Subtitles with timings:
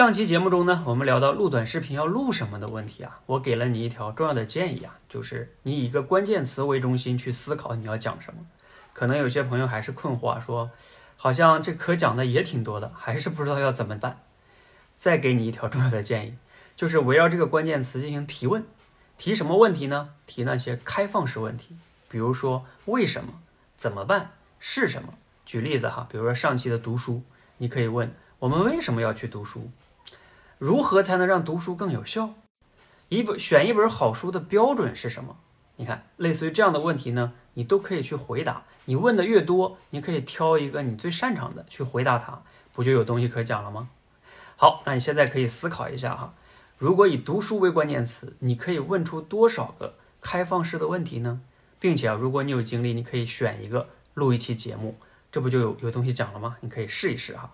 [0.00, 8.40] 上期节目中呢，我们聊到录短视频要录什么的问题啊，我给了你一条重要的建议啊，就是你以一个关键词为中心去思考你要讲什么。
[8.94, 10.70] 可能有些朋友还是困惑啊，说
[11.18, 14.22] 好像这可讲的也挺多的，还是不知道要怎么办。
[14.96, 16.34] 再给你一条重要的建议，
[16.74, 18.64] 就是围绕这个关键词进行提问。
[19.18, 20.14] 提什么问题呢？
[20.26, 21.76] 提那些开放式问题，
[22.08, 23.34] 比如说为什么、
[23.76, 25.12] 怎么办、是什么。
[25.44, 27.22] 举例子哈，比如说上期的读书，
[27.58, 29.70] 你可以问我们为什么要去读书？
[30.60, 32.34] 如何才能让读书更有效？
[33.08, 35.38] 一本选一本好书的标准是什么？
[35.76, 38.64] 你看，类似于这样的问题呢，你都可以去回答。
[38.84, 42.42] 你问的越多，你可以挑一个你最擅长的去回答它，
[42.74, 43.88] 不就有东西可讲了吗？
[44.56, 46.34] 好，那你现在可以思考一下哈，
[46.76, 51.40] 如果以读书为关键词，你可以问出多少个开放式的问题呢？
[51.78, 54.98] 并且啊，如果你有精力，你可以选一个录一期节目，
[55.32, 56.58] 这不就有有东西讲了吗？
[56.60, 57.50] 你可以试一试哈。